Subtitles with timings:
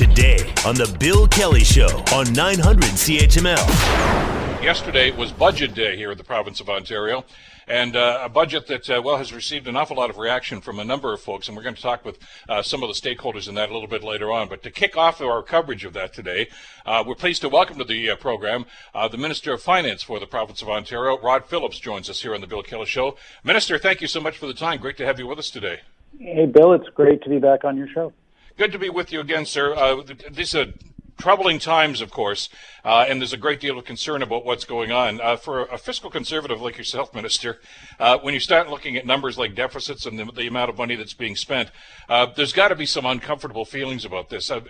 [0.00, 4.62] today on The Bill Kelly Show on 900 CHML.
[4.62, 7.22] Yesterday was budget day here in the province of Ontario,
[7.68, 10.78] and uh, a budget that, uh, well, has received an awful lot of reaction from
[10.78, 12.18] a number of folks, and we're going to talk with
[12.48, 14.48] uh, some of the stakeholders in that a little bit later on.
[14.48, 16.48] But to kick off our coverage of that today,
[16.86, 18.64] uh, we're pleased to welcome to the uh, program
[18.94, 22.34] uh, the Minister of Finance for the province of Ontario, Rod Phillips, joins us here
[22.34, 23.18] on the Bill Kelly Show.
[23.44, 24.80] Minister, thank you so much for the time.
[24.80, 25.80] Great to have you with us today.
[26.18, 28.14] Hey, Bill, it's great to be back on your show.
[28.60, 29.74] Good to be with you again, sir.
[29.74, 30.66] Uh, these are
[31.16, 32.50] troubling times, of course,
[32.84, 35.18] uh, and there's a great deal of concern about what's going on.
[35.18, 37.58] Uh, for a fiscal conservative like yourself, Minister,
[37.98, 40.94] uh, when you start looking at numbers like deficits and the, the amount of money
[40.94, 41.70] that's being spent,
[42.10, 44.50] uh, there's got to be some uncomfortable feelings about this.
[44.50, 44.60] Uh,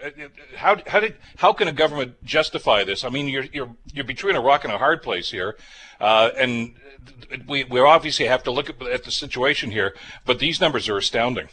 [0.54, 3.02] how, how, did, how can a government justify this?
[3.02, 5.56] I mean, you're, you're, you're between a rock and a hard place here.
[5.98, 6.76] Uh, and
[7.48, 10.96] we, we obviously have to look at, at the situation here, but these numbers are
[10.96, 11.48] astounding.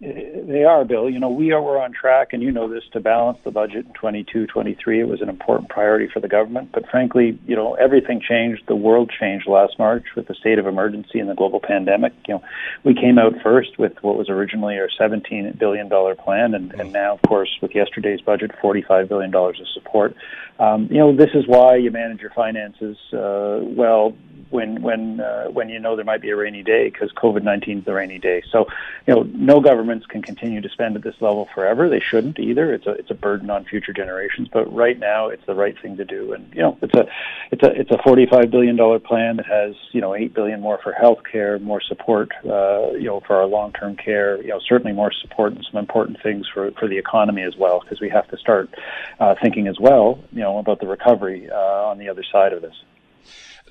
[0.00, 1.08] They are, Bill.
[1.08, 3.86] You know, we are we're on track, and you know this, to balance the budget
[3.86, 5.00] in 22, 23.
[5.00, 6.72] It was an important priority for the government.
[6.72, 8.64] But frankly, you know, everything changed.
[8.66, 12.12] The world changed last March with the state of emergency and the global pandemic.
[12.26, 12.42] You know,
[12.82, 16.92] we came out first with what was originally our 17 billion dollar plan, and, and
[16.92, 20.16] now, of course, with yesterday's budget, 45 billion dollars of support.
[20.58, 24.14] Um, you know, this is why you manage your finances uh, well
[24.50, 27.78] when when uh, when you know there might be a rainy day because COVID nineteen
[27.78, 28.42] is the rainy day.
[28.52, 28.66] So,
[29.06, 29.60] you know, no
[29.94, 31.88] governments can continue to spend at this level forever.
[31.88, 32.72] They shouldn't either.
[32.72, 34.48] It's a it's a burden on future generations.
[34.52, 36.32] But right now, it's the right thing to do.
[36.32, 37.06] And you know, it's a
[37.50, 40.60] it's a it's a forty five billion dollar plan that has you know eight billion
[40.60, 44.42] more for health care, more support, uh, you know, for our long term care.
[44.42, 47.80] You know, certainly more support and some important things for for the economy as well
[47.80, 48.68] because we have to start
[49.20, 52.62] uh, thinking as well, you know, about the recovery uh, on the other side of
[52.62, 52.74] this.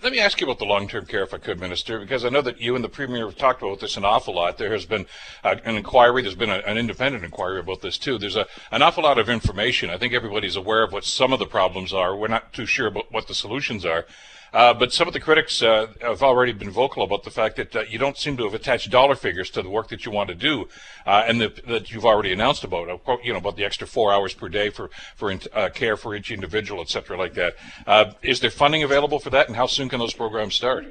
[0.03, 2.41] Let me ask you about the long-term care, if I could, Minister, because I know
[2.41, 4.57] that you and the Premier have talked about this an awful lot.
[4.57, 5.05] There has been
[5.45, 6.21] uh, an inquiry.
[6.21, 8.17] There's been a, an independent inquiry about this too.
[8.17, 9.89] There's a, an awful lot of information.
[9.89, 12.17] I think everybody's aware of what some of the problems are.
[12.17, 14.05] We're not too sure about what the solutions are.
[14.53, 17.75] Uh, but some of the critics uh, have already been vocal about the fact that
[17.75, 20.29] uh, you don't seem to have attached dollar figures to the work that you want
[20.29, 20.67] to do,
[21.07, 22.88] uh, and the, that you've already announced about.
[23.23, 26.16] You know about the extra four hours per day for for in, uh, care for
[26.16, 27.55] each individual, et cetera, like that.
[27.88, 30.85] Uh, is there funding available for that, and how soon can those programs start?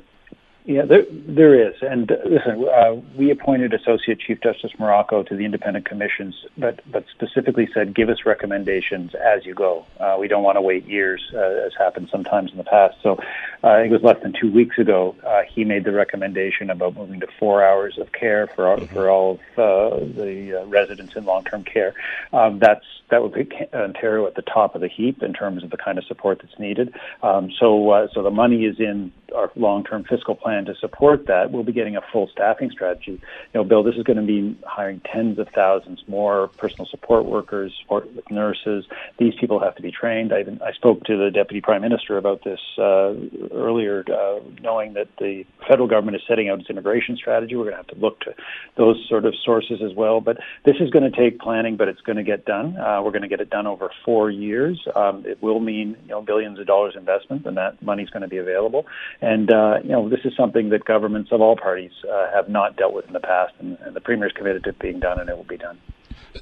[0.65, 5.35] Yeah, there there is, and uh, listen, uh, we appointed Associate Chief Justice Marrocco to
[5.35, 9.85] the independent commissions, but but specifically said give us recommendations as you go.
[9.99, 12.97] Uh, we don't want to wait years, uh, as happened sometimes in the past.
[13.03, 13.23] So, uh,
[13.63, 16.97] I think it was less than two weeks ago uh, he made the recommendation about
[16.97, 21.45] moving to four hours of care for all, for all of the residents in long
[21.45, 21.95] term care.
[22.33, 25.71] Um, that's that would put Ontario at the top of the heap in terms of
[25.71, 26.95] the kind of support that's needed.
[27.23, 31.51] Um, so so the money is in our long term fiscal plan to support that,
[31.51, 33.13] we'll be getting a full staffing strategy.
[33.13, 33.21] You
[33.55, 37.73] know, Bill, this is going to be hiring tens of thousands more personal support workers,
[37.83, 38.85] support nurses.
[39.19, 40.33] These people have to be trained.
[40.33, 43.15] I, I spoke to the Deputy Prime Minister about this uh,
[43.53, 47.55] earlier, uh, knowing that the federal government is setting out its immigration strategy.
[47.57, 48.35] We're going to have to look to
[48.77, 50.21] those sort of sources as well.
[50.21, 52.77] But this is going to take planning, but it's going to get done.
[52.77, 54.81] Uh, we're going to get it done over four years.
[54.95, 58.23] Um, it will mean you know billions of dollars investment, and that money is going
[58.23, 58.87] to be available.
[59.21, 62.77] And uh, you know this is something that governments of all parties uh, have not
[62.77, 65.21] dealt with in the past, and, and the Premier is committed to it being done,
[65.21, 65.79] and it will be done.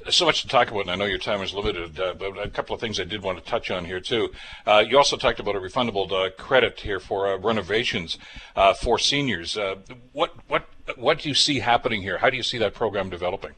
[0.09, 2.49] So much to talk about, and I know your time is limited, uh, but a
[2.49, 4.31] couple of things I did want to touch on here, too.
[4.65, 8.17] Uh, you also talked about a refundable uh, credit here for uh, renovations
[8.55, 9.57] uh, for seniors.
[9.57, 9.75] Uh,
[10.13, 12.17] what, what, what do you see happening here?
[12.17, 13.51] How do you see that program developing?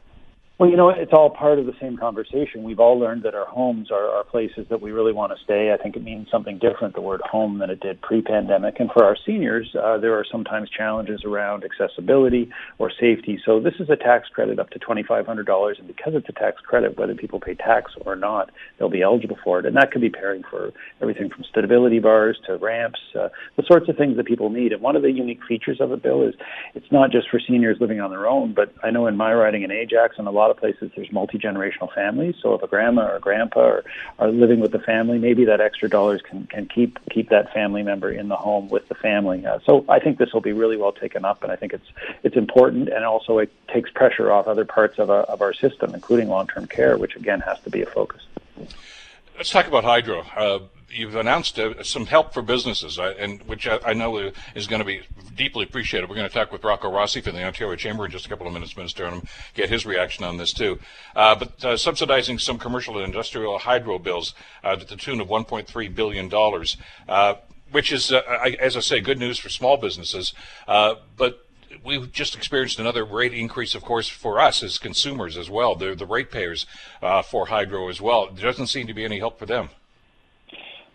[0.56, 2.62] Well, you know, it's all part of the same conversation.
[2.62, 5.74] We've all learned that our homes are, are places that we really want to stay.
[5.76, 8.76] I think it means something different, the word home, than it did pre-pandemic.
[8.78, 13.40] And for our seniors, uh, there are sometimes challenges around accessibility or safety.
[13.44, 15.78] So this is a tax credit up to $2,500.
[15.80, 19.38] And because it's a tax credit, whether people pay tax or not, they'll be eligible
[19.42, 19.66] for it.
[19.66, 20.70] And that could be paying for
[21.02, 24.70] everything from stability bars to ramps, uh, the sorts of things that people need.
[24.70, 26.34] And one of the unique features of it, Bill, is
[26.76, 29.64] it's not just for seniors living on their own, but I know in my riding
[29.64, 32.34] in Ajax and a lot lot of places there's multi generational families.
[32.42, 33.84] So if a grandma or a grandpa are,
[34.18, 37.82] are living with the family, maybe that extra dollars can can keep keep that family
[37.82, 39.46] member in the home with the family.
[39.46, 41.88] Uh, so I think this will be really well taken up, and I think it's
[42.22, 45.94] it's important, and also it takes pressure off other parts of, a, of our system,
[45.94, 48.22] including long term care, which again has to be a focus.
[49.36, 50.20] Let's talk about hydro.
[50.36, 50.60] Uh,
[50.90, 54.80] you've announced uh, some help for businesses, uh, and which I, I, know is going
[54.80, 55.02] to be
[55.36, 56.08] deeply appreciated.
[56.08, 58.46] We're going to talk with Rocco Rossi from the Ontario Chamber in just a couple
[58.46, 60.78] of minutes, Minister, and get his reaction on this too.
[61.16, 65.28] Uh, but uh, subsidizing some commercial and industrial hydro bills uh, to the tune of
[65.28, 66.76] 1.3 billion dollars,
[67.08, 67.34] uh,
[67.70, 70.32] which is, I, as I say, good news for small businesses.
[70.66, 71.40] but
[71.82, 75.74] we've just experienced another rate increase, of course, for us as consumers as well.
[75.74, 76.66] They're the ratepayers
[77.02, 78.30] uh, for hydro as well.
[78.30, 79.70] There doesn't seem to be any help for them.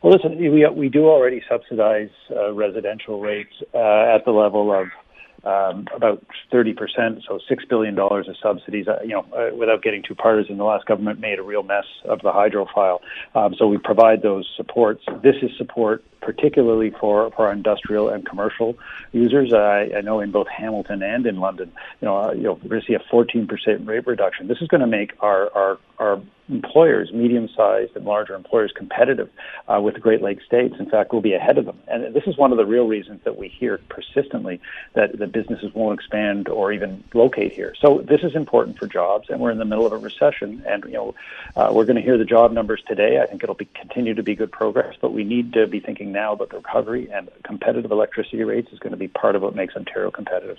[0.02, 4.88] Well, listen, we we do already subsidize uh, residential rates uh, at the level of
[5.44, 6.76] um, about 30%,
[7.28, 8.88] so $6 billion of subsidies.
[8.88, 11.86] Uh, you know, uh, without getting too partisan, the last government made a real mess
[12.06, 13.02] of the hydro file.
[13.36, 15.02] Um, so we provide those supports.
[15.24, 18.78] This is support particularly for, for our industrial and commercial
[19.12, 19.54] users.
[19.54, 21.72] I, I know in both Hamilton and in London,
[22.02, 24.48] you know, uh, you know, we're going to see a 14% rate reduction.
[24.48, 29.30] This is going to make our, our, our employers, medium-sized and larger employers, competitive
[29.68, 30.76] uh, with the Great Lakes states.
[30.80, 31.80] In fact, we'll be ahead of them.
[31.88, 34.60] And this is one of the real reasons that we hear persistently
[34.94, 37.76] that the businesses won't expand or even locate here.
[37.80, 40.64] So this is important for jobs, and we're in the middle of a recession.
[40.68, 41.16] And you know,
[41.56, 43.20] uh, we're going to hear the job numbers today.
[43.22, 46.09] I think it'll be continue to be good progress, but we need to be thinking
[46.12, 49.56] now about the recovery and competitive electricity rates is going to be part of what
[49.56, 50.58] makes Ontario competitive.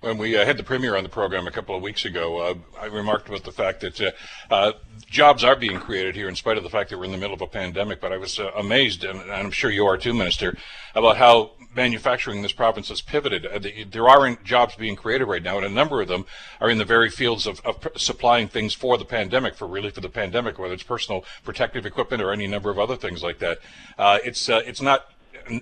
[0.00, 2.54] When we uh, had the premier on the program a couple of weeks ago, uh,
[2.80, 4.10] I remarked about the fact that uh,
[4.50, 4.72] uh
[5.06, 7.34] jobs are being created here in spite of the fact that we're in the middle
[7.34, 8.00] of a pandemic.
[8.00, 10.56] But I was uh, amazed, and, I'm sure you are too, Minister,
[10.94, 13.46] about how manufacturing in this province has pivoted.
[13.46, 16.26] Uh, there aren't jobs being created right now, and a number of them
[16.60, 20.02] are in the very fields of, of supplying things for the pandemic, for relief of
[20.02, 23.58] the pandemic, whether it's personal protective equipment or any number of other things like that.
[23.98, 25.06] Uh, it's uh, it's not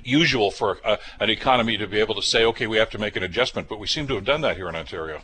[0.02, 3.16] usual for a, an economy to be able to say, okay, we have to make
[3.16, 5.22] an adjustment, but we seem to have done that here in Ontario.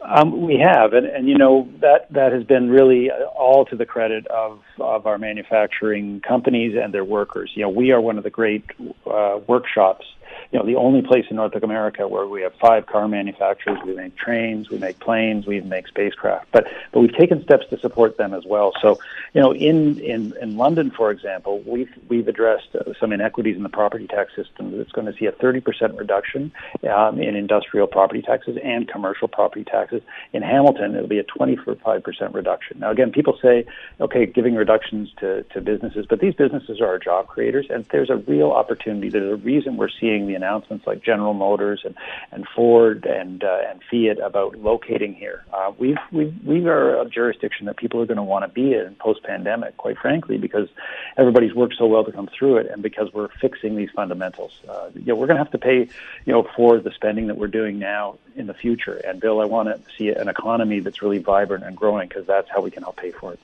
[0.00, 3.86] Um, we have, and, and you know that that has been really all to the
[3.86, 7.52] credit of of our manufacturing companies and their workers.
[7.54, 8.64] You know, we are one of the great
[9.06, 10.06] uh, workshops
[10.50, 13.78] you know, the only place in North America where we have five car manufacturers.
[13.84, 16.48] We make trains, we make planes, we even make spacecraft.
[16.52, 18.72] But but we've taken steps to support them as well.
[18.80, 18.98] So,
[19.34, 23.62] you know, in in in London, for example, we've we've addressed uh, some inequities in
[23.62, 24.76] the property tax system.
[24.76, 26.52] That's going to see a 30% reduction
[26.94, 30.02] um, in industrial property taxes and commercial property taxes.
[30.32, 32.80] In Hamilton, it'll be a 25% reduction.
[32.80, 33.66] Now, again, people say,
[34.00, 38.10] okay, giving reductions to to businesses, but these businesses are our job creators, and there's
[38.10, 39.08] a real opportunity.
[39.08, 41.94] There's a reason we're seeing the announcements like General Motors and,
[42.30, 45.44] and Ford and uh, and Fiat about locating here.
[45.52, 48.72] Uh, we've we we are a jurisdiction that people are going to want to be
[48.72, 50.68] in post pandemic, quite frankly, because
[51.16, 54.52] everybody's worked so well to come through it, and because we're fixing these fundamentals.
[54.68, 55.80] Uh, you know, we're going to have to pay,
[56.24, 58.94] you know, for the spending that we're doing now in the future.
[59.06, 62.48] And Bill, I want to see an economy that's really vibrant and growing because that's
[62.50, 63.40] how we can help pay for it.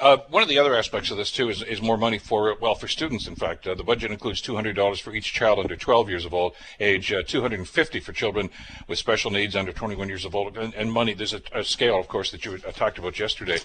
[0.00, 2.74] Uh, one of the other aspects of this too is, is more money for well
[2.74, 3.26] for students.
[3.28, 6.24] In fact, uh, the budget includes two hundred dollars for each child under twelve years
[6.24, 8.50] of old age, uh, two hundred and fifty for children
[8.88, 11.14] with special needs under twenty one years of old, and, and money.
[11.14, 13.58] There's a, a, scale, of course, that you uh, talked about yesterday,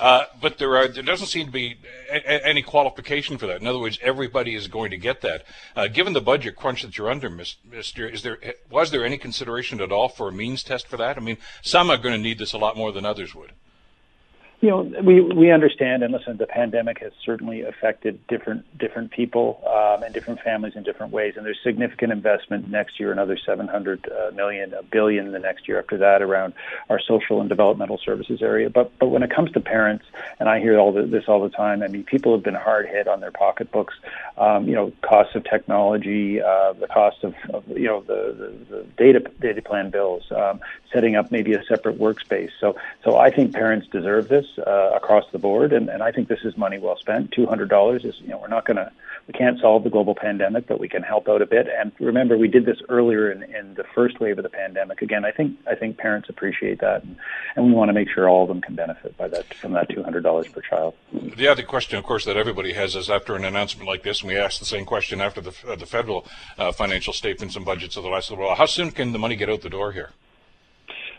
[0.00, 1.78] uh, but there are there doesn't seem to be
[2.10, 3.60] a, any qualification for that.
[3.60, 5.44] In other words, everybody is going to get that.
[5.76, 8.38] Uh, given the budget crunch that you're under, Mister, is there
[8.68, 11.16] was there any consideration at all for a means test for that?
[11.16, 13.52] I mean, some are going to need this a lot more than others would
[14.60, 19.62] you know, we we understand, and listen, the pandemic has certainly affected different different people
[19.64, 21.34] um, and different families in different ways.
[21.36, 25.78] And there's significant investment next year, another 700 uh, million, a billion the next year
[25.78, 26.54] after that around
[26.90, 28.68] our social and developmental services area.
[28.68, 30.04] But but when it comes to parents,
[30.40, 31.84] and I hear all the, this all the time.
[31.84, 33.94] I mean, people have been hard hit on their pocketbooks.
[34.38, 38.34] Um, you know, costs of technology, uh, the cost of, of you know the,
[38.68, 40.58] the, the data data plan bills, um,
[40.92, 42.50] setting up maybe a separate workspace.
[42.60, 42.74] So
[43.04, 46.40] so I think parents deserve this uh, across the board, and, and I think this
[46.44, 47.32] is money well spent.
[47.32, 48.90] Two hundred dollars is you know we're not going to
[49.26, 51.66] we can't solve the global pandemic, but we can help out a bit.
[51.68, 55.02] And remember, we did this earlier in, in the first wave of the pandemic.
[55.02, 57.16] Again, I think I think parents appreciate that, and,
[57.56, 59.88] and we want to make sure all of them can benefit by that from that
[59.90, 60.94] two hundred dollars per child.
[61.12, 64.28] The other question, of course, that everybody has is after an announcement like this, and
[64.28, 67.96] we ask the same question after the uh, the federal uh, financial statements and budgets
[67.96, 68.56] of the last little while.
[68.56, 70.10] How soon can the money get out the door here?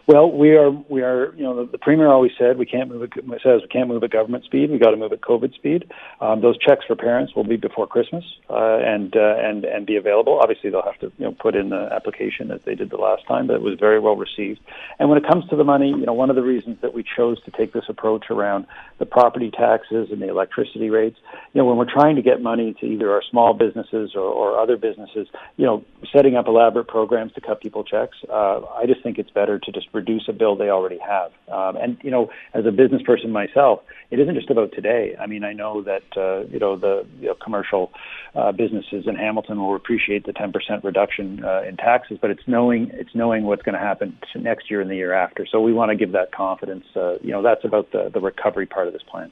[0.08, 3.04] Well, we are we are you know the, the premier always said we can't move
[3.04, 3.14] at,
[3.44, 4.72] says we can't move at government speed.
[4.72, 5.92] We got to move at COVID speed.
[6.20, 9.98] Um, those checks for parents will be before Christmas uh, and uh, and and be
[9.98, 10.40] available.
[10.42, 13.28] Obviously, they'll have to you know put in the application as they did the last
[13.28, 14.60] time, but it was very well received.
[14.98, 17.04] And when it comes to the money, you know, one of the reasons that we
[17.04, 18.66] chose to take this approach around
[18.98, 21.18] the property taxes and the electricity rates,
[21.54, 24.60] you know, when we're trying to get money to either our small businesses or, or
[24.60, 25.28] other businesses,
[25.58, 29.30] you know, setting up elaborate programs to cut people checks, uh, I just think it's
[29.30, 31.32] better to just reduce a bill they already have.
[31.52, 33.82] Um, and you know, as a business person myself,
[34.12, 35.16] it isn't just about today.
[35.20, 37.92] I mean, I know that uh, you know the you know, commercial
[38.36, 42.90] uh, businesses in Hamilton will appreciate the 10% reduction uh, in taxes, but it's knowing
[42.94, 45.46] it's knowing what's going to happen next year and the year after.
[45.50, 46.86] So we want to give that confidence.
[46.96, 49.32] Uh, you know, that's about the the recovery part of this plan.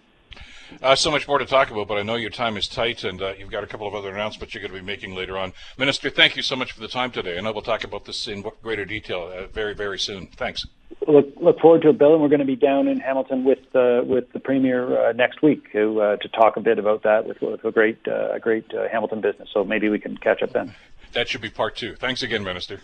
[0.81, 3.21] Uh, so much more to talk about, but I know your time is tight, and
[3.21, 5.53] uh, you've got a couple of other announcements you're going to be making later on.
[5.77, 8.27] Minister, thank you so much for the time today, and I will talk about this
[8.27, 10.27] in greater detail uh, very, very soon.
[10.27, 10.65] Thanks.
[11.07, 13.59] Look, look forward to it, Bill, and we're going to be down in Hamilton with
[13.75, 17.27] uh, with the premier uh, next week to uh, to talk a bit about that
[17.27, 19.49] with, with a great a great Hamilton business.
[19.53, 20.75] So maybe we can catch up then.
[21.13, 21.95] That should be part two.
[21.95, 22.81] Thanks again, Minister.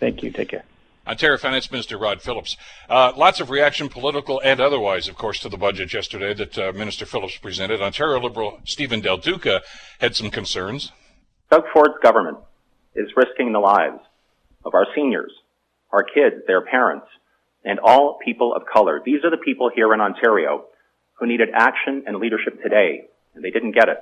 [0.00, 0.30] Thank you.
[0.30, 0.64] Take care.
[1.08, 2.56] Ontario Finance Minister Rod Phillips.
[2.88, 6.72] Uh, lots of reaction, political and otherwise, of course, to the budget yesterday that uh,
[6.72, 7.80] Minister Phillips presented.
[7.80, 9.62] Ontario Liberal Steven Del Duca
[10.00, 10.92] had some concerns.
[11.50, 12.36] Doug Ford's government
[12.94, 14.00] is risking the lives
[14.66, 15.32] of our seniors,
[15.90, 17.06] our kids, their parents,
[17.64, 19.00] and all people of color.
[19.02, 20.66] These are the people here in Ontario
[21.14, 23.98] who needed action and leadership today, and they didn't get it.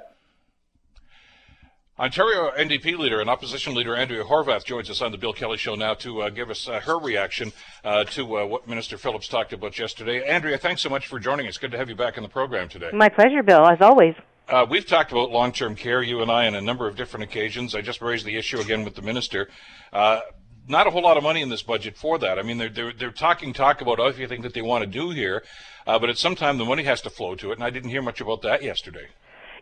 [1.99, 5.77] Ontario NDP leader and opposition leader Andrea Horwath joins us on the Bill Kelly Show
[5.77, 9.55] now to uh, give us uh, her reaction uh, to uh, what Minister Phillips talked
[9.55, 10.23] about yesterday.
[10.29, 11.57] Andrea, thanks so much for joining us.
[11.57, 12.91] Good to have you back in the program today.
[12.93, 14.15] My pleasure, Bill, as always.
[14.47, 17.75] Uh, we've talked about long-term care, you and I, on a number of different occasions.
[17.75, 19.49] I just raised the issue again with the minister.
[19.91, 20.21] Uh,
[20.69, 22.39] not a whole lot of money in this budget for that.
[22.39, 25.43] I mean, they're they're, they're talking talk about everything that they want to do here,
[25.87, 28.03] but at some time the money has to flow to it, and I didn't hear
[28.03, 29.07] much about that yesterday.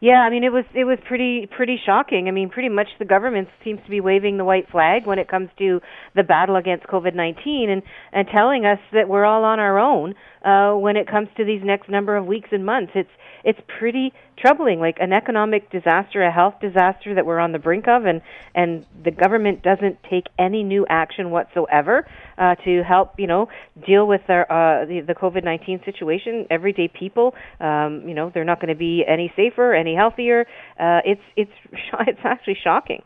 [0.01, 2.29] Yeah, I mean it was it was pretty pretty shocking.
[2.29, 5.29] I mean, pretty much the government seems to be waving the white flag when it
[5.29, 5.81] comes to
[6.15, 7.83] the battle against COVID-19 and
[8.13, 11.63] and telling us that we're all on our own uh when it comes to these
[11.65, 12.93] next number of weeks and months.
[12.95, 13.11] It's
[13.45, 17.87] it's pretty troubling like an economic disaster, a health disaster that we're on the brink
[17.89, 18.23] of and
[18.55, 22.07] and the government doesn't take any new action whatsoever
[22.39, 23.49] uh to help, you know,
[23.87, 26.47] deal with our uh the, the COVID-19 situation.
[26.51, 30.47] Everyday people um you know, they're not going to be any safer, any healthier.
[30.79, 31.53] Uh, it's it's
[32.07, 33.03] it's actually shocking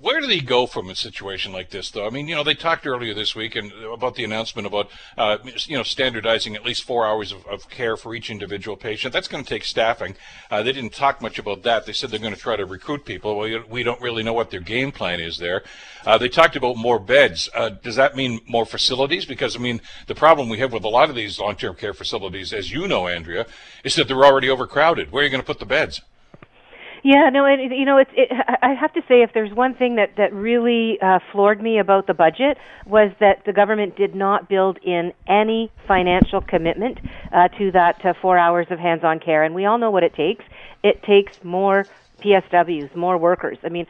[0.00, 2.06] where do they go from a situation like this, though?
[2.06, 5.38] I mean, you know, they talked earlier this week and about the announcement about, uh,
[5.66, 9.12] you know, standardizing at least four hours of, of, care for each individual patient.
[9.12, 10.14] That's going to take staffing.
[10.50, 11.84] Uh, they didn't talk much about that.
[11.84, 13.36] They said they're going to try to recruit people.
[13.36, 15.64] Well, we don't really know what their game plan is there.
[16.06, 17.48] Uh, they talked about more beds.
[17.52, 19.24] Uh, does that mean more facilities?
[19.24, 22.52] Because I mean, the problem we have with a lot of these long-term care facilities,
[22.52, 23.46] as you know, Andrea,
[23.82, 25.10] is that they're already overcrowded.
[25.10, 26.02] Where are you going to put the beds?
[27.04, 28.10] Yeah, no, and you know, it's.
[28.14, 28.28] It,
[28.62, 32.06] I have to say, if there's one thing that that really uh, floored me about
[32.06, 36.98] the budget was that the government did not build in any financial commitment
[37.32, 40.14] uh, to that uh, four hours of hands-on care, and we all know what it
[40.14, 40.44] takes.
[40.82, 41.86] It takes more
[42.20, 43.58] PSWs, more workers.
[43.62, 43.86] I mean,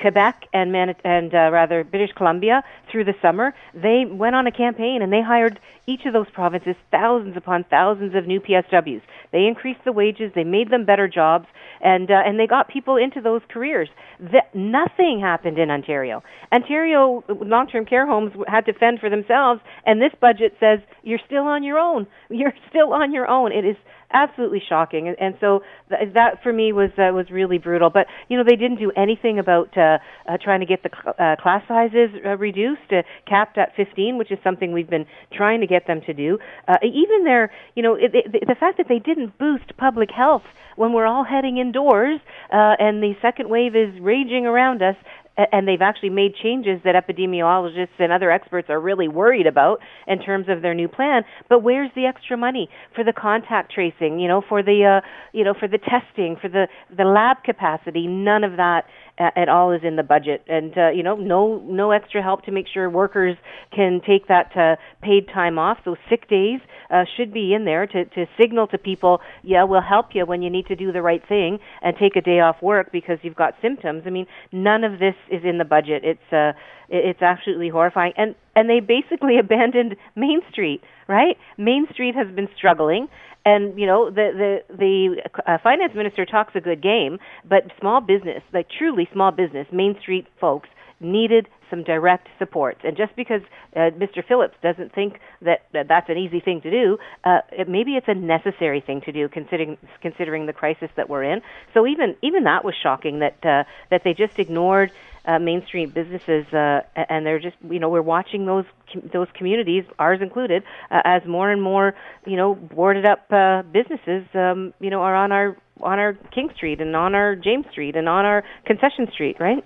[0.00, 4.52] Quebec and Man- and uh, rather British Columbia through the summer, they went on a
[4.52, 9.02] campaign and they hired each of those provinces thousands upon thousands of new PSWs.
[9.32, 11.46] They increased the wages, they made them better jobs,
[11.80, 13.88] and uh, and they got people into those careers.
[14.20, 16.22] That nothing happened in Ontario.
[16.52, 21.44] Ontario long-term care homes had to fend for themselves, and this budget says you're still
[21.44, 22.06] on your own.
[22.30, 23.52] You're still on your own.
[23.52, 23.76] It is
[24.12, 25.08] absolutely shocking.
[25.08, 27.90] And, and so th- that for me was uh, was really brutal.
[27.90, 29.98] But you know they didn't do anything about uh,
[30.28, 34.18] uh, trying to get the cl- uh, class sizes uh, reduced, uh, capped at 15,
[34.18, 36.38] which is something we've been trying to get them to do.
[36.68, 40.42] Uh, even their, you know, it, it, the fact that they didn't boost public health
[40.76, 42.20] when we're all heading indoors
[42.52, 44.96] uh, and the second wave is raging around us,
[45.36, 50.20] and they've actually made changes that epidemiologists and other experts are really worried about in
[50.20, 51.22] terms of their new plan.
[51.48, 54.20] But where's the extra money for the contact tracing?
[54.20, 58.06] You know, for the uh, you know for the testing, for the the lab capacity.
[58.06, 58.84] None of that
[59.20, 62.50] at all is in the budget, and uh, you know, no no extra help to
[62.50, 63.36] make sure workers
[63.74, 65.78] can take that uh, paid time off.
[65.84, 66.60] So sick days
[66.90, 70.42] uh, should be in there to to signal to people, yeah, we'll help you when
[70.42, 73.36] you need to do the right thing and take a day off work because you've
[73.36, 74.02] got symptoms.
[74.06, 76.02] I mean, none of this is in the budget.
[76.04, 76.52] It's uh,
[76.90, 80.82] it's absolutely horrifying, and and they basically abandoned Main Street.
[81.08, 83.08] Right, Main Street has been struggling
[83.44, 87.18] and you know the the the uh, finance minister talks a good game,
[87.48, 90.68] but small business, like truly small business, Main Street folks
[91.00, 92.78] needed some direct support.
[92.84, 93.42] And just because
[93.74, 94.26] uh, Mr.
[94.26, 98.08] Phillips doesn't think that, that that's an easy thing to do, uh, it, maybe it's
[98.08, 101.42] a necessary thing to do, considering considering the crisis that we're in.
[101.74, 104.92] So even even that was shocking that uh, that they just ignored
[105.24, 108.64] uh, Main Street businesses, uh, and they're just you know we're watching those
[109.12, 111.94] those communities, ours included, uh, as more and more
[112.26, 116.50] you know boarded up uh, businesses um, you know are on our on our King
[116.56, 119.64] Street and on our James Street and on our Concession Street, right?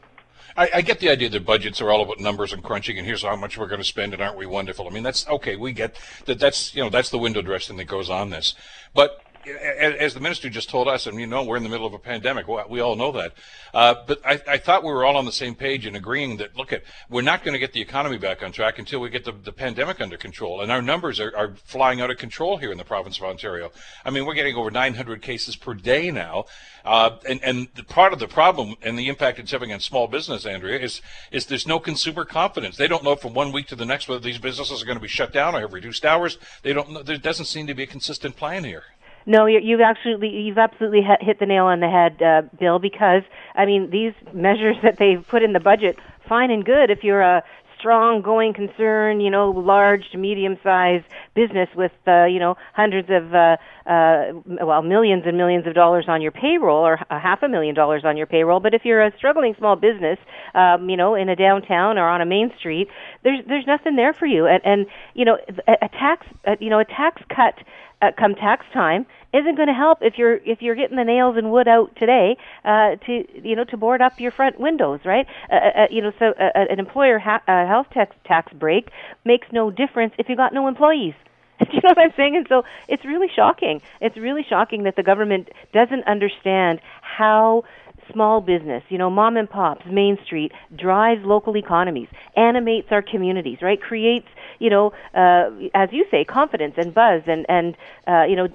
[0.56, 3.22] I, I, get the idea that budgets are all about numbers and crunching, and here's
[3.22, 4.86] how much we're going to spend, and aren't we wonderful?
[4.86, 5.56] I mean, that's okay.
[5.56, 5.96] We get
[6.26, 6.38] that.
[6.38, 8.54] That's you know that's the window dressing that goes on this.
[8.94, 11.94] But as the minister just told us, and you know, we're in the middle of
[11.94, 12.46] a pandemic.
[12.68, 13.34] We all know that.
[13.72, 16.56] Uh, but I, I, thought we were all on the same page in agreeing that,
[16.56, 19.24] look, at we're not going to get the economy back on track until we get
[19.24, 20.60] the, the pandemic under control.
[20.60, 23.72] And our numbers are, are flying out of control here in the province of Ontario.
[24.04, 26.44] I mean, we're getting over 900 cases per day now.
[26.84, 30.06] Uh, and, and the part of the problem and the impact it's having on small
[30.06, 31.00] business, Andrea, is,
[31.32, 32.76] is there's no consumer confidence.
[32.76, 35.02] They don't know from one week to the next whether these businesses are going to
[35.02, 36.38] be shut down or have reduced hours.
[36.62, 37.02] They don't know.
[37.02, 38.84] There doesn't seem to be a consistent plan here.
[39.26, 42.78] No, you've absolutely you've absolutely hit the nail on the head, uh, Bill.
[42.78, 43.23] Because
[43.54, 47.23] I mean, these measures that they've put in the budget, fine and good if you're
[47.23, 47.43] a
[47.85, 51.04] strong going concern, you know, large to medium sized
[51.35, 54.33] business with, uh, you know, hundreds of, uh, uh,
[54.64, 58.02] well, millions and millions of dollars on your payroll or a half a million dollars
[58.02, 58.59] on your payroll.
[58.59, 60.19] But if you're a struggling small business,
[60.54, 62.88] um, you know, in a downtown or on a main street,
[63.23, 64.47] there's, there's nothing there for you.
[64.47, 65.37] And, and you know,
[65.69, 67.59] a, tax, uh, you know, a tax cut
[68.04, 71.37] uh, come tax time isn't going to help if you're if you're getting the nails
[71.37, 75.26] and wood out today uh, to you know to board up your front windows, right?
[75.50, 78.52] Uh, uh, uh you know, so uh, uh, an employer ha- uh, health tax tax
[78.52, 78.90] break
[79.25, 81.14] makes no difference if you got no employees.
[81.61, 82.37] Do you know what I'm saying?
[82.37, 83.80] And so it's really shocking.
[84.00, 87.64] It's really shocking that the government doesn't understand how
[88.12, 93.58] small business, you know, mom and pops, Main Street, drives local economies, animates our communities,
[93.62, 93.80] right?
[93.80, 94.26] Creates,
[94.58, 98.49] you know, uh, as you say, confidence and buzz, and and uh, you know,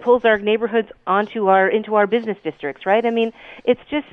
[0.00, 3.04] pulls our neighborhoods onto our into our business districts, right?
[3.04, 3.32] I mean,
[3.64, 4.06] it's just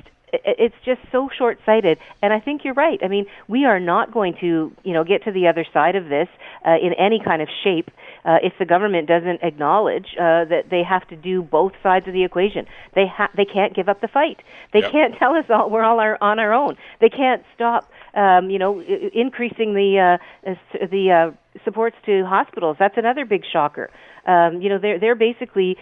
[0.44, 4.34] it's just so short-sighted and i think you're right i mean we are not going
[4.40, 6.28] to you know get to the other side of this
[6.66, 7.90] uh, in any kind of shape
[8.24, 12.14] uh, if the government doesn't acknowledge uh, that they have to do both sides of
[12.14, 12.66] the equation.
[12.94, 14.40] They ha- they can't give up the fight.
[14.72, 14.92] They yep.
[14.92, 16.76] can't tell us all we're all our, on our own.
[17.00, 20.54] They can't stop, um, you know, I- increasing the uh,
[20.90, 22.76] the uh, supports to hospitals.
[22.78, 23.90] That's another big shocker.
[24.26, 25.76] Um, you know, they're they're basically,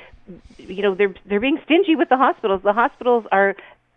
[0.59, 2.63] you know, they're they're being stingy with the hospitals.
[2.65, 3.55] The hospitals are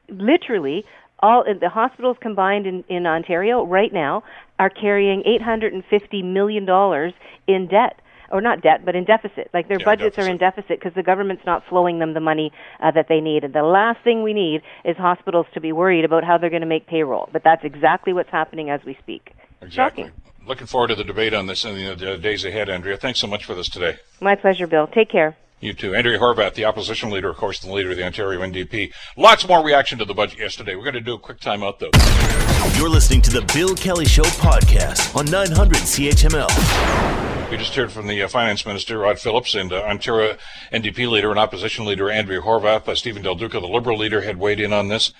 [0.10, 0.86] literally
[1.20, 4.24] all the hospitals combined in, in Ontario right now
[4.60, 7.14] are carrying 850 million dollars
[7.48, 8.00] in debt
[8.32, 9.50] or not debt, but in deficit.
[9.54, 10.30] Like their yeah, budgets deficit.
[10.30, 13.44] are in deficit because the government's not flowing them the money uh, that they need.
[13.44, 16.62] And the last thing we need is hospitals to be worried about how they're going
[16.62, 17.30] to make payroll.
[17.32, 19.32] But that's exactly what's happening as we speak.
[19.62, 20.06] Exactly.
[20.06, 20.22] Shocking.
[20.48, 22.98] Looking forward to the debate on this in the days ahead, Andrea.
[22.98, 23.98] Thanks so much for this today.
[24.22, 24.88] My pleasure, Bill.
[24.88, 25.36] Take care.
[25.66, 25.96] You too.
[25.96, 28.94] Andrea Horwath, the opposition leader, of course, the leader of the Ontario NDP.
[29.18, 30.76] Lots more reaction to the budget yesterday.
[30.76, 31.90] We're going to do a quick timeout, though.
[32.80, 37.50] You're listening to the Bill Kelly Show podcast on 900 CHML.
[37.50, 40.38] We just heard from the uh, finance minister, Rod Phillips, and uh, Ontario
[40.72, 42.88] NDP leader and opposition leader, Andrea Horwath.
[42.88, 45.14] Uh, Steven Del Duca, the Liberal leader, had weighed in on this.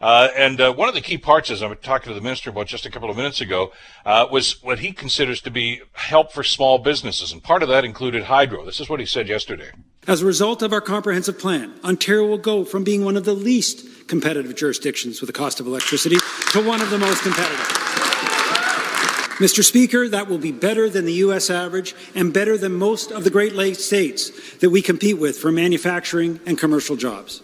[0.00, 2.66] Uh, and uh, one of the key parts, as I'm talking to the minister about
[2.66, 3.72] just a couple of minutes ago,
[4.04, 7.30] uh, was what he considers to be help for small businesses.
[7.30, 8.64] And part of that included hydro.
[8.64, 9.70] This is what he said yesterday.
[10.08, 13.34] As a result of our comprehensive plan, Ontario will go from being one of the
[13.34, 16.16] least competitive jurisdictions with the cost of electricity
[16.50, 17.66] to one of the most competitive.
[19.38, 19.62] Mr.
[19.62, 21.50] Speaker, that will be better than the U.S.
[21.50, 25.52] average and better than most of the Great Lakes states that we compete with for
[25.52, 27.42] manufacturing and commercial jobs.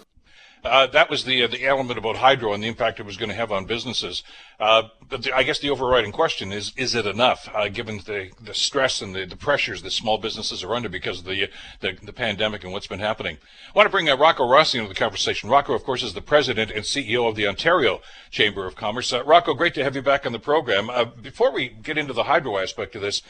[0.64, 3.28] Uh, that was the uh, the element about hydro and the impact it was going
[3.28, 4.22] to have on businesses.
[4.58, 8.30] Uh, but the, I guess the overriding question is: Is it enough, uh, given the
[8.40, 11.48] the stress and the, the pressures that small businesses are under because of the,
[11.80, 13.38] the, the pandemic and what's been happening?
[13.68, 15.48] I want to bring uh, Rocco Rossi into the conversation.
[15.48, 19.12] Rocco, of course, is the president and CEO of the Ontario Chamber of Commerce.
[19.12, 20.90] Uh, Rocco, great to have you back on the program.
[21.22, 23.22] before we get into the hydro aspect of this,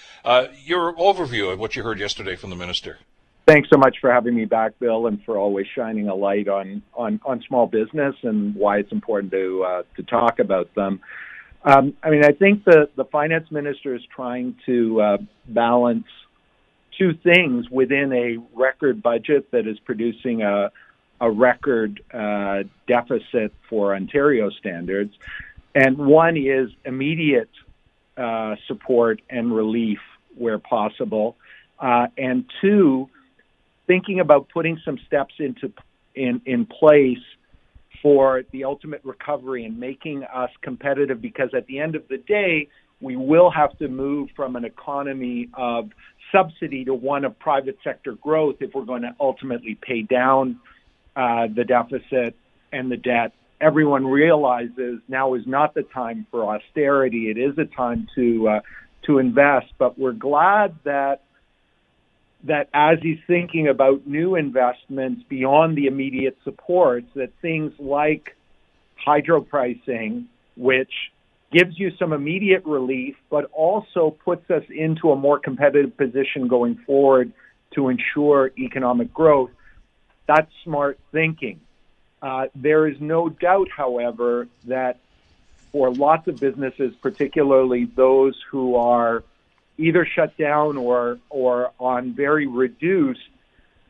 [0.65, 2.99] your overview of what you heard yesterday from the minister.
[3.49, 6.83] Thanks so much for having me back, Bill, and for always shining a light on
[6.93, 11.01] on, on small business and why it's important to uh, to talk about them.
[11.65, 16.05] Um, I mean, I think the the finance minister is trying to uh, balance
[16.99, 20.71] two things within a record budget that is producing a
[21.23, 25.15] a record uh, deficit for Ontario standards,
[25.75, 27.49] and one is immediate
[28.19, 30.01] uh, support and relief
[30.37, 31.35] where possible,
[31.79, 33.09] uh, and two
[33.89, 35.73] thinking about putting some steps into
[36.15, 37.19] in in place
[38.01, 42.69] for the ultimate recovery and making us competitive because at the end of the day
[43.01, 45.91] we will have to move from an economy of
[46.33, 50.61] subsidy to one of private sector growth if we're going to ultimately pay down
[51.17, 52.37] uh, the deficit
[52.73, 53.33] and the debt.
[53.61, 57.31] Everyone realizes now is not the time for austerity.
[57.31, 58.61] It is a time to uh,
[59.07, 59.67] to invest.
[59.79, 61.23] But we're glad that
[62.45, 68.37] that as he's thinking about new investments beyond the immediate supports, that things like
[68.97, 70.93] hydro pricing, which
[71.53, 76.77] gives you some immediate relief, but also puts us into a more competitive position going
[76.87, 77.33] forward
[77.75, 79.51] to ensure economic growth.
[80.27, 81.61] That's smart thinking.
[82.21, 84.99] Uh, there is no doubt, however, that
[85.73, 89.23] for lots of businesses, particularly those who are
[89.79, 93.21] either shut down or or on very reduced,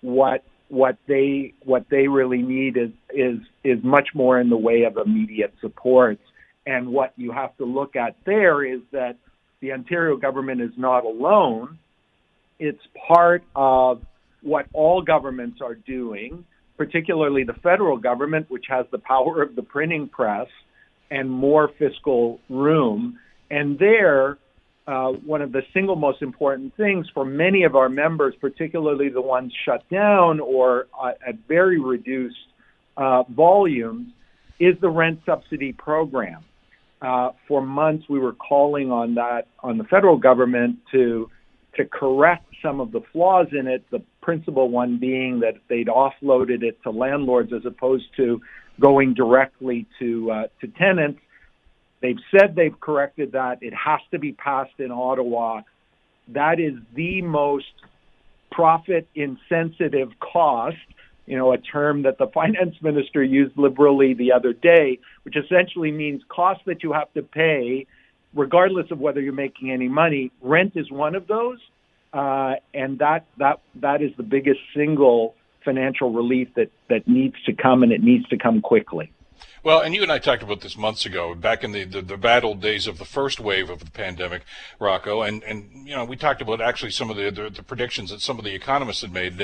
[0.00, 4.84] what what they what they really need is is is much more in the way
[4.84, 6.22] of immediate supports.
[6.66, 9.16] And what you have to look at there is that
[9.60, 11.78] the Ontario government is not alone.
[12.58, 14.02] It's part of
[14.42, 16.44] what all governments are doing,
[16.76, 20.46] particularly the federal government, which has the power of the printing press
[21.10, 23.18] and more fiscal room.
[23.50, 24.36] And there,
[24.88, 29.20] uh, one of the single most important things for many of our members, particularly the
[29.20, 32.36] ones shut down or uh, at very reduced
[32.96, 34.10] uh, volumes,
[34.58, 36.42] is the rent subsidy program.
[37.02, 41.30] Uh, for months, we were calling on that on the federal government to
[41.76, 43.84] to correct some of the flaws in it.
[43.90, 48.40] The principal one being that they'd offloaded it to landlords as opposed to
[48.80, 51.20] going directly to uh, to tenants.
[52.00, 53.62] They've said they've corrected that.
[53.62, 55.62] It has to be passed in Ottawa.
[56.28, 57.72] That is the most
[58.50, 60.76] profit insensitive cost,
[61.26, 65.90] you know, a term that the finance minister used liberally the other day, which essentially
[65.90, 67.86] means cost that you have to pay
[68.34, 70.30] regardless of whether you're making any money.
[70.42, 71.58] Rent is one of those.
[72.12, 77.52] Uh, and that that that is the biggest single financial relief that that needs to
[77.52, 79.12] come, and it needs to come quickly.
[79.62, 82.16] Well, and you and I talked about this months ago, back in the, the, the
[82.16, 84.42] bad old days of the first wave of the pandemic,
[84.78, 88.10] Rocco, and, and you know we talked about actually some of the, the, the predictions
[88.10, 89.40] that some of the economists had made,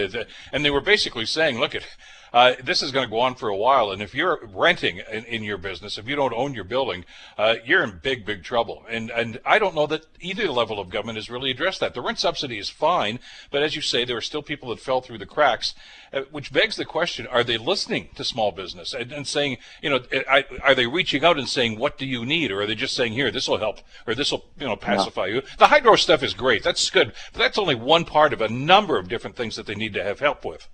[0.53, 1.87] and they were basically saying, look at
[2.35, 3.93] uh, this is going to go on for a while.
[3.93, 7.05] And if you're renting in, in your business, if you don't own your building,
[7.39, 8.85] uh, you're in big, big trouble.
[8.91, 11.95] And and I don't know that either level of government has really addressed that.
[11.95, 13.21] The rent subsidy is fine,
[13.53, 15.75] but as you say, there are still people that fell through the cracks,
[16.13, 19.91] uh, which begs the question: Are they listening to small business and, and saying, you
[19.91, 22.75] know, I, are they reaching out and saying, what do you need, or are they
[22.75, 25.43] just saying, here, this will help, or this will, you know, pacify you?
[25.59, 26.65] The hydro stuff is great.
[26.65, 29.77] That's good, but that's only one part of a number of different things that they
[29.77, 30.69] need to have help with.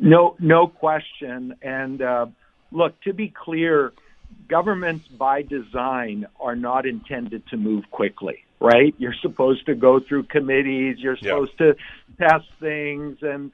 [0.00, 1.54] No, no question.
[1.62, 2.26] And uh,
[2.72, 3.92] look, to be clear,
[4.48, 8.94] governments by design are not intended to move quickly, right?
[8.98, 11.76] You're supposed to go through committees, you're supposed to
[12.18, 13.52] test things and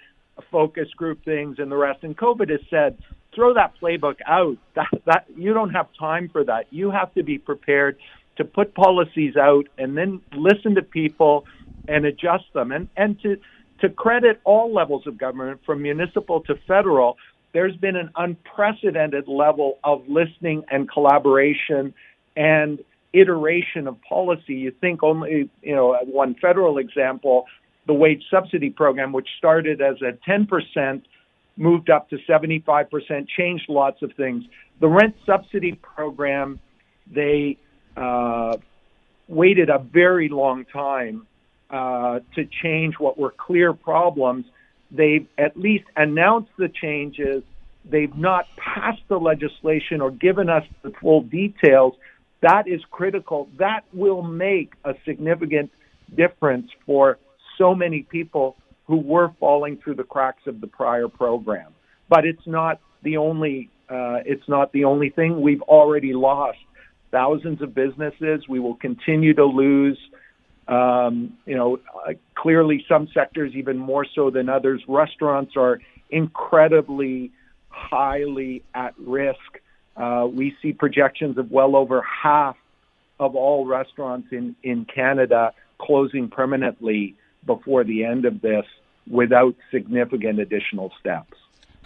[0.51, 2.05] focus group things and the rest.
[2.05, 2.99] And COVID has said,
[3.35, 4.57] throw that playbook out.
[4.75, 6.67] That, that you don't have time for that.
[6.71, 7.99] You have to be prepared
[8.37, 11.47] to put policies out and then listen to people
[11.89, 13.39] and adjust them and and to
[13.81, 17.17] to credit all levels of government, from municipal to federal,
[17.53, 21.95] there's been an unprecedented level of listening and collaboration
[22.37, 22.81] and
[23.13, 24.55] iteration of policy.
[24.55, 27.47] You think only, you know, one federal example,
[27.87, 31.03] the wage subsidy program, which started as a 10%,
[31.57, 34.45] moved up to 75%, changed lots of things.
[34.81, 36.61] The rent subsidy program,
[37.11, 37.57] they
[37.97, 38.59] uh,
[39.29, 41.27] waited a very long time
[41.71, 44.47] uh, to change what were clear problems.
[44.91, 47.43] They've at least announced the changes.
[47.85, 51.95] They've not passed the legislation or given us the full details.
[52.43, 53.49] That is critical.
[53.59, 55.71] That will make a significant
[56.15, 57.19] difference for
[57.59, 61.73] so many people who were falling through the cracks of the prior program.
[62.09, 63.71] But it's not the only.
[63.89, 65.41] Uh, it's not the only thing.
[65.41, 66.59] We've already lost
[67.13, 68.49] thousands of businesses.
[68.49, 69.99] We will continue to lose
[70.69, 74.83] um, you know, uh, clearly some sectors even more so than others.
[74.89, 77.31] Restaurants are incredibly
[77.69, 79.61] highly at risk.
[79.97, 82.57] Uh, we see projections of well over half
[83.19, 88.65] of all restaurants in, in Canada closing permanently before the end of this
[89.09, 91.37] without significant additional steps.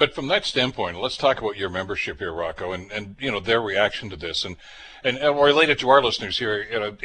[0.01, 3.39] But from that standpoint, let's talk about your membership here, Rocco, and, and you know
[3.39, 4.57] their reaction to this, and
[5.05, 6.97] and, and related to our listeners here, you know,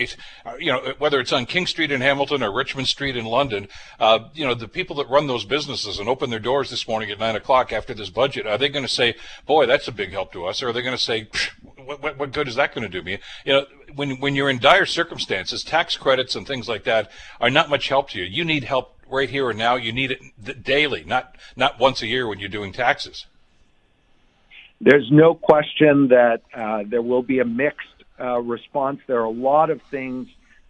[0.59, 3.67] you know, whether it's on King Street in Hamilton or Richmond Street in London,
[3.99, 7.11] uh, you know, the people that run those businesses and open their doors this morning
[7.11, 10.11] at nine o'clock after this budget, are they going to say, "Boy, that's a big
[10.11, 11.27] help to us," or are they going to say,
[11.85, 14.49] what, what, what good is that going to do me?" You know, when when you're
[14.49, 18.25] in dire circumstances, tax credits and things like that are not much help to you.
[18.25, 19.75] You need help right here and now.
[19.75, 23.25] You need it daily, not not once a year when you're doing taxes.
[24.81, 27.87] There's no question that uh, there will be a mixed
[28.19, 28.99] uh, response.
[29.07, 30.27] There are a lot of things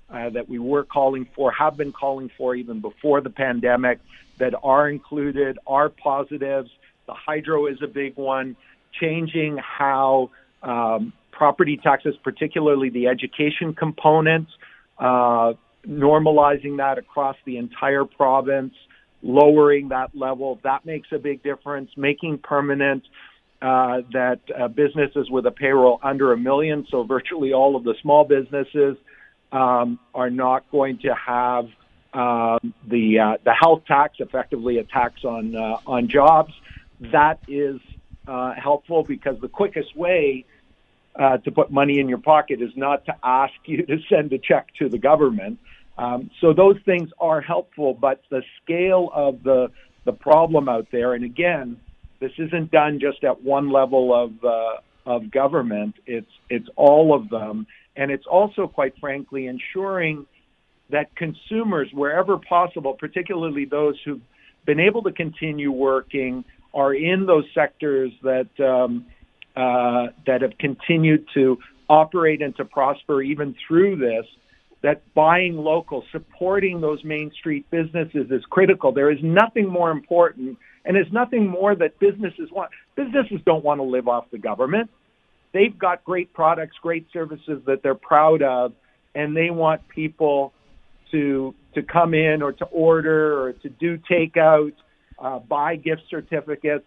[0.10, 4.00] uh, that we were calling for, have been calling for even before the pandemic,
[4.38, 6.70] that are included, are positives.
[7.08, 8.56] The hydro is a big one.
[9.00, 10.30] Changing how
[10.66, 14.52] um, property taxes, particularly the education components,
[14.98, 15.54] uh,
[15.88, 18.74] normalizing that across the entire province,
[19.22, 20.60] lowering that level.
[20.64, 21.92] That makes a big difference.
[21.96, 23.04] Making permanent
[23.62, 27.96] uh, that uh, businesses with a payroll under a million, so virtually all of the
[28.02, 28.98] small businesses,
[29.52, 31.66] um, are not going to have
[32.14, 36.54] um, the uh, the health tax, effectively a tax on uh, on jobs.
[37.12, 37.80] That is
[38.28, 40.46] uh, helpful because the quickest way
[41.20, 44.38] uh, to put money in your pocket is not to ask you to send a
[44.38, 45.60] check to the government.
[45.98, 49.72] Um, so those things are helpful, but the scale of the
[50.04, 51.80] the problem out there, and again,
[52.20, 55.96] this isn't done just at one level of uh, of government.
[56.06, 60.26] It's it's all of them, and it's also, quite frankly, ensuring
[60.90, 64.22] that consumers, wherever possible, particularly those who've
[64.66, 69.06] been able to continue working, are in those sectors that um,
[69.56, 71.58] uh, that have continued to
[71.90, 74.26] operate and to prosper even through this.
[74.84, 78.92] That buying local, supporting those main street businesses is critical.
[78.92, 82.70] There is nothing more important, and there's nothing more that businesses want.
[82.96, 84.92] Businesses don't want to live off the government.
[85.54, 88.74] They've got great products, great services that they're proud of,
[89.16, 90.54] and they want people
[91.12, 94.74] to to come in or to order or to do takeout,
[95.18, 96.86] uh, buy gift certificates.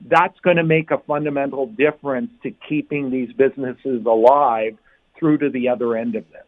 [0.00, 4.76] That's going to make a fundamental difference to keeping these businesses alive
[5.18, 6.42] through to the other end of this.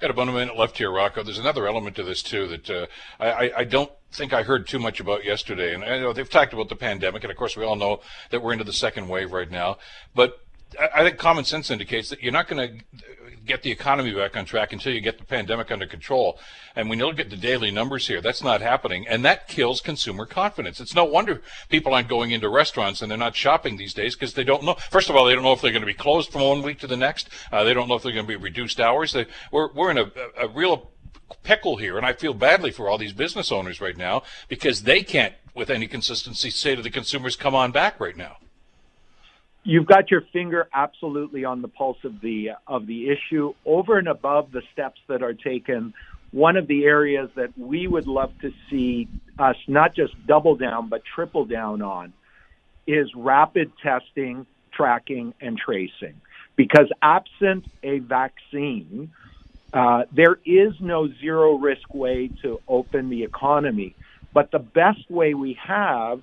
[0.00, 1.24] Got about a minute left here, Rocco.
[1.24, 2.86] There's another element to this too that uh,
[3.18, 5.74] I, I don't think I heard too much about yesterday.
[5.74, 8.40] And I know they've talked about the pandemic, and of course we all know that
[8.40, 9.78] we're into the second wave right now.
[10.14, 10.38] But
[10.78, 12.84] I think common sense indicates that you're not going to
[13.48, 16.38] get the economy back on track until you get the pandemic under control.
[16.76, 19.08] And when you look at the daily numbers here, that's not happening.
[19.08, 20.78] And that kills consumer confidence.
[20.78, 24.34] It's no wonder people aren't going into restaurants and they're not shopping these days because
[24.34, 24.74] they don't know.
[24.90, 26.78] First of all, they don't know if they're going to be closed from one week
[26.80, 27.30] to the next.
[27.50, 29.12] Uh, they don't know if they're going to be reduced hours.
[29.12, 30.92] They, we're, we're in a, a real
[31.42, 31.96] pickle here.
[31.96, 35.70] And I feel badly for all these business owners right now because they can't, with
[35.70, 38.36] any consistency, say to the consumers, come on back right now
[39.68, 43.52] you've got your finger absolutely on the pulse of the of the issue.
[43.66, 45.92] Over and above the steps that are taken
[46.30, 50.88] one of the areas that we would love to see us not just double down
[50.88, 52.12] but triple down on
[52.86, 56.20] is rapid testing tracking and tracing.
[56.56, 59.12] Because absent a vaccine
[59.74, 63.94] uh, there is no zero risk way to open the economy.
[64.32, 66.22] But the best way we have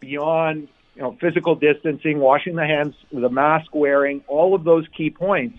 [0.00, 5.10] beyond you know, physical distancing, washing the hands, the mask wearing, all of those key
[5.10, 5.58] points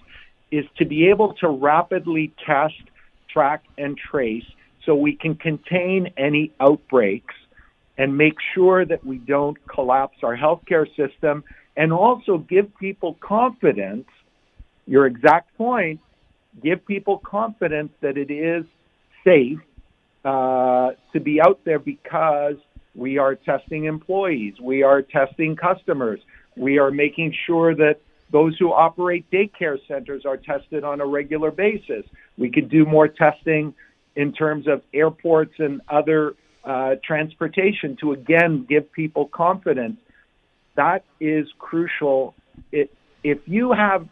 [0.51, 2.81] is to be able to rapidly test,
[3.29, 4.45] track, and trace
[4.85, 7.33] so we can contain any outbreaks
[7.97, 11.43] and make sure that we don't collapse our healthcare system
[11.75, 14.07] and also give people confidence.
[14.87, 15.99] Your exact point,
[16.63, 18.65] give people confidence that it is
[19.23, 19.59] safe
[20.23, 22.55] uh, to be out there because
[22.95, 24.55] we are testing employees.
[24.60, 26.19] We are testing customers.
[26.55, 27.99] We are making sure that
[28.31, 32.05] those who operate daycare centers are tested on a regular basis.
[32.38, 33.73] We could do more testing
[34.15, 39.97] in terms of airports and other uh, transportation to again give people confidence.
[40.75, 42.34] That is crucial.
[42.71, 42.91] It,
[43.23, 44.08] if you have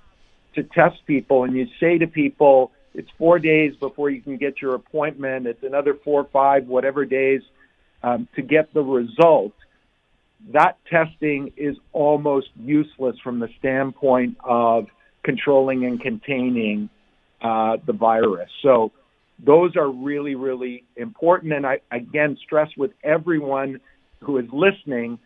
[0.55, 4.61] to test people and you say to people, it's four days before you can get
[4.61, 7.41] your appointment, it's another four, five, whatever days
[8.03, 9.53] um, to get the result,
[10.51, 14.87] that testing is almost useless from the standpoint of
[15.23, 16.89] controlling and containing
[17.41, 18.49] uh, the virus.
[18.61, 18.91] So
[19.43, 21.53] those are really, really important.
[21.53, 23.79] And I again stress with everyone
[24.19, 25.19] who is listening,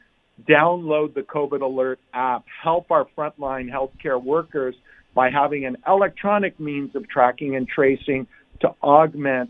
[0.48, 2.46] download the COVID Alert app.
[2.63, 4.76] Help our frontline healthcare workers
[5.16, 8.28] by having an electronic means of tracking and tracing
[8.62, 9.50] to augment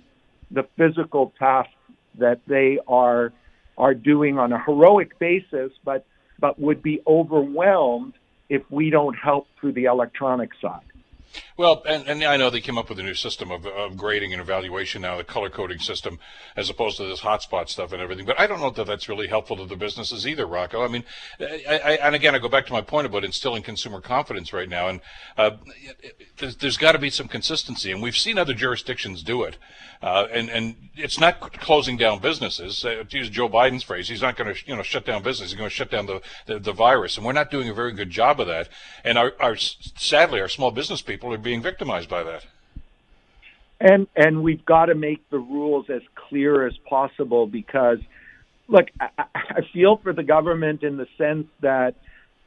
[0.51, 1.73] the physical tasks
[2.19, 3.33] that they are
[3.77, 6.05] are doing on a heroic basis, but
[6.39, 8.13] but would be overwhelmed
[8.49, 10.81] if we don't help through the electronic side.
[11.57, 14.33] Well, and, and I know they came up with a new system of, of grading
[14.33, 16.19] and evaluation now, the color coding system,
[16.55, 18.25] as opposed to this hotspot stuff and everything.
[18.25, 20.83] But I don't know that that's really helpful to the businesses either, Rocco.
[20.83, 21.03] I mean,
[21.39, 24.69] I, I, and again, I go back to my point about instilling consumer confidence right
[24.69, 25.01] now, and
[25.37, 25.51] uh,
[26.37, 29.57] there's, there's got to be some consistency, and we've seen other jurisdictions do it.
[30.01, 32.85] Uh, and and it's not closing down businesses.
[32.85, 35.49] Uh, to use Joe Biden's phrase, he's not going to you know shut down business.
[35.49, 37.93] He's going to shut down the, the, the virus, and we're not doing a very
[37.93, 38.69] good job of that.
[39.03, 42.45] And our, our sadly, our small business people are being victimized by that.
[43.79, 47.99] And and we've got to make the rules as clear as possible because,
[48.67, 51.95] look, I, I feel for the government in the sense that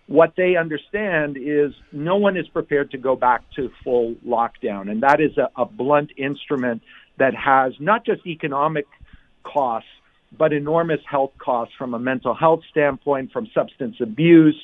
[0.08, 5.04] what they understand is no one is prepared to go back to full lockdown, and
[5.04, 6.82] that is a, a blunt instrument
[7.18, 8.86] that has not just economic
[9.44, 9.88] costs,
[10.36, 14.56] but enormous health costs from a mental health standpoint, from substance abuse,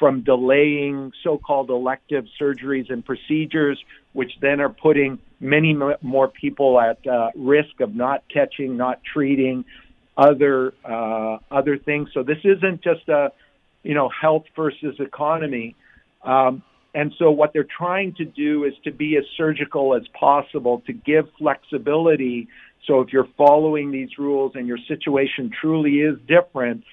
[0.00, 3.78] from delaying so-called elective surgeries and procedures,
[4.14, 9.64] which then are putting many more people at uh, risk of not catching, not treating
[10.16, 12.08] other uh, other things.
[12.14, 13.30] So this isn't just a
[13.82, 15.76] you know health versus economy.
[16.24, 16.62] Um,
[16.94, 20.92] and so what they're trying to do is to be as surgical as possible to
[20.92, 22.48] give flexibility.
[22.86, 26.84] So if you're following these rules and your situation truly is different,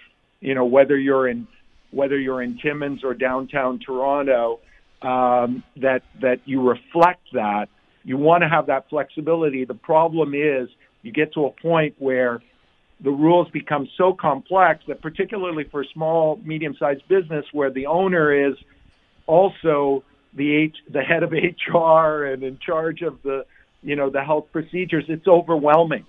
[0.41, 1.48] you know whether you're in
[1.91, 4.60] whether you're in Timmins or downtown Toronto,
[5.02, 7.69] um, that that you reflect that.
[8.04, 9.65] You want to have that flexibility.
[9.65, 10.69] The problem is
[11.02, 12.41] you get to a point where
[13.02, 18.56] the rules become so complex that particularly for small, medium-sized business where the owner is
[19.28, 21.32] also the H, the head of
[21.76, 23.45] HR and in charge of the,
[23.84, 26.06] you know, the health procedures, it's overwhelming.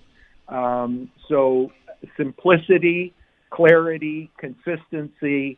[0.47, 1.71] Um, so
[2.17, 3.13] simplicity,
[3.51, 5.57] clarity, consistency,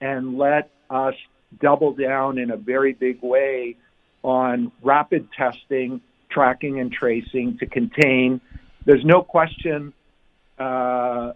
[0.00, 1.14] and let us
[1.60, 3.76] double down in a very big way
[4.22, 8.40] on rapid testing, tracking, and tracing to contain.
[8.84, 9.92] There's no question,
[10.58, 11.32] uh,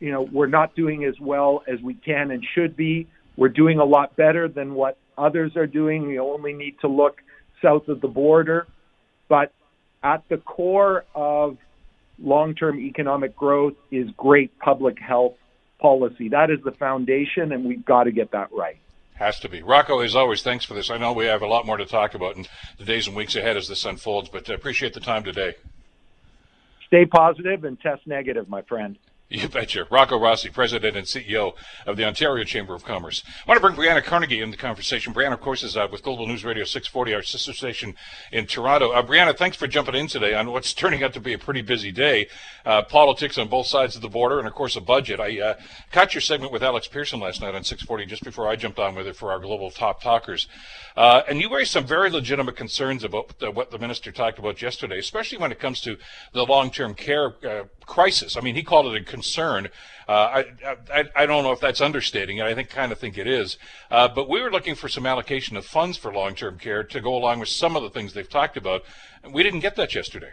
[0.00, 3.08] you know, we're not doing as well as we can and should be.
[3.36, 6.06] We're doing a lot better than what others are doing.
[6.06, 7.20] We only need to look
[7.62, 8.66] south of the border.
[9.28, 9.52] But
[10.02, 11.56] at the core of
[12.18, 15.34] long term economic growth is great public health
[15.78, 16.28] policy.
[16.28, 18.78] That is the foundation, and we've got to get that right.
[19.14, 19.62] Has to be.
[19.62, 20.90] Rocco, as always, thanks for this.
[20.90, 22.46] I know we have a lot more to talk about in
[22.78, 25.54] the days and weeks ahead as this unfolds, but I appreciate the time today.
[26.86, 28.96] Stay positive and test negative, my friend.
[29.30, 29.86] You betcha.
[29.90, 31.52] Rocco Rossi, President and CEO
[31.84, 33.22] of the Ontario Chamber of Commerce.
[33.46, 35.12] I want to bring Brianna Carnegie into the conversation.
[35.12, 37.94] Brianna, of course, is uh, with Global News Radio 640, our sister station
[38.32, 38.92] in Toronto.
[38.92, 41.60] Uh, Brianna, thanks for jumping in today on what's turning out to be a pretty
[41.60, 42.26] busy day.
[42.64, 45.20] Uh, politics on both sides of the border, and of course, a budget.
[45.20, 45.54] I uh,
[45.92, 48.94] caught your segment with Alex Pearson last night on 640 just before I jumped on
[48.94, 50.48] with it for our Global Top Talkers.
[50.96, 54.62] Uh, and you raised some very legitimate concerns about the, what the minister talked about
[54.62, 55.98] yesterday, especially when it comes to
[56.32, 58.36] the long term care uh, crisis.
[58.36, 59.68] I mean, he called it a concern.
[60.08, 60.12] Uh,
[60.62, 62.44] I, I, I don't know if that's understating it.
[62.44, 63.58] I think kind of think it is.
[63.90, 67.16] Uh, but we were looking for some allocation of funds for long-term care to go
[67.16, 68.84] along with some of the things they've talked about.
[69.28, 70.30] We didn't get that yesterday.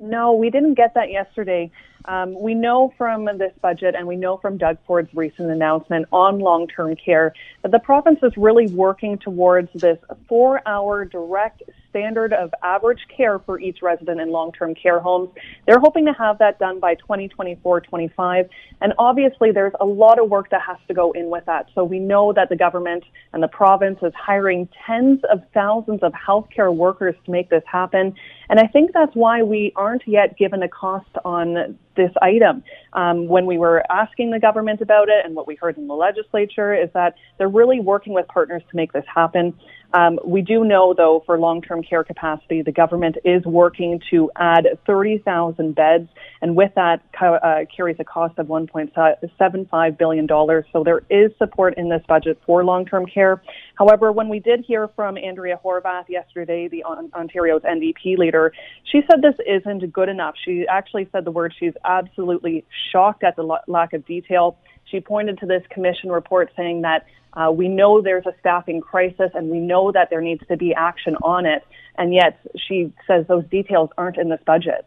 [0.00, 1.72] No, we didn't get that yesterday.
[2.04, 6.38] Um, we know from this budget and we know from Doug Ford's recent announcement on
[6.38, 12.32] long term care that the province is really working towards this four hour direct standard
[12.32, 15.30] of average care for each resident in long term care homes.
[15.66, 18.48] They're hoping to have that done by 2024 25.
[18.80, 21.66] And obviously, there's a lot of work that has to go in with that.
[21.74, 26.12] So we know that the government and the province is hiring tens of thousands of
[26.12, 28.14] healthcare workers to make this happen.
[28.48, 32.62] And I think that's why we aren't yet given a cost on this item.
[32.94, 35.94] Um, when we were asking the government about it and what we heard in the
[35.94, 39.52] legislature is that they're really working with partners to make this happen.
[39.94, 44.66] Um, we do know, though, for long-term care capacity, the government is working to add
[44.86, 46.08] 30,000 beds,
[46.42, 50.66] and with that uh, carries a cost of 1.75 billion dollars.
[50.72, 53.42] So there is support in this budget for long-term care.
[53.78, 58.52] However, when we did hear from Andrea Horwath yesterday, the Ontario's NDP leader,
[58.84, 60.34] she said this isn't good enough.
[60.44, 64.58] She actually said the word she's absolutely shocked at the lack of detail.
[64.90, 69.30] She pointed to this commission report saying that uh, we know there's a staffing crisis
[69.34, 71.64] and we know that there needs to be action on it.
[71.96, 74.86] And yet she says those details aren't in this budget.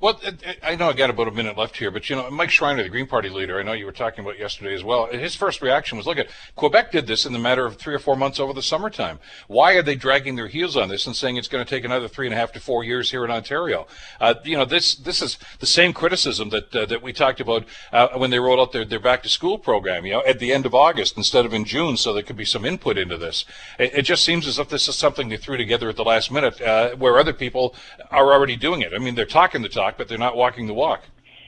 [0.00, 0.18] Well,
[0.62, 2.88] I know I got about a minute left here, but you know, Mike Schreiner, the
[2.88, 5.06] Green Party leader, I know you were talking about yesterday as well.
[5.06, 7.98] His first reaction was, "Look at Quebec did this in the matter of three or
[7.98, 9.18] four months over the summertime.
[9.46, 12.08] Why are they dragging their heels on this and saying it's going to take another
[12.08, 13.86] three and a half to four years here in Ontario?"
[14.20, 17.64] Uh, you know, this this is the same criticism that uh, that we talked about
[17.92, 20.06] uh, when they rolled out their, their back to school program.
[20.06, 22.44] You know, at the end of August instead of in June, so there could be
[22.44, 23.44] some input into this.
[23.78, 26.30] It, it just seems as if this is something they threw together at the last
[26.30, 27.74] minute, uh, where other people
[28.10, 28.92] are already doing it.
[28.94, 31.02] I mean, they're talking the talk, but they're not walking the walk.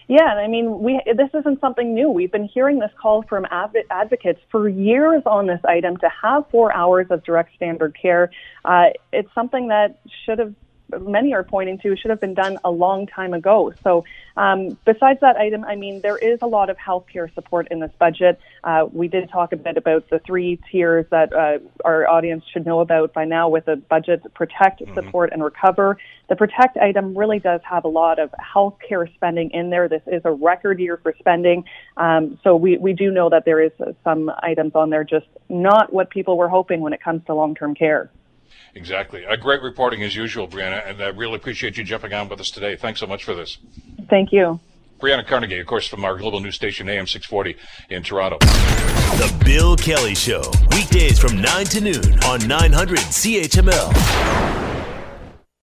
[0.09, 2.11] Yeah, I mean, we this isn't something new.
[2.11, 6.75] We've been hearing this call from advocates for years on this item to have four
[6.75, 8.31] hours of direct standard care.
[8.65, 10.55] Uh, it's something that should have
[11.01, 13.73] many are pointing to should have been done a long time ago.
[13.83, 14.05] So,
[14.37, 17.91] um, besides that item, I mean, there is a lot of healthcare support in this
[17.99, 18.41] budget.
[18.65, 22.65] Uh, we did talk a bit about the three tiers that uh, our audience should
[22.65, 24.95] know about by now with the budget protect, mm-hmm.
[24.95, 25.99] support, and recover.
[26.29, 29.89] The protect item really does have a lot of healthcare spending in there.
[29.89, 31.65] This is a record year for spending.
[31.97, 33.73] Um, so, we, we do know that there is
[34.05, 37.55] some items on there just not what people were hoping when it comes to long
[37.55, 38.11] term care.
[38.75, 39.25] Exactly.
[39.25, 42.51] A great reporting as usual, Brianna, and I really appreciate you jumping on with us
[42.51, 42.75] today.
[42.77, 43.59] Thanks so much for this.
[44.09, 44.61] Thank you.
[44.99, 47.57] Brianna Carnegie, of course, from our global news station AM 640
[47.91, 48.39] in Toronto.
[48.39, 54.72] The Bill Kelly Show, weekdays from 9 to noon on 900 CHML.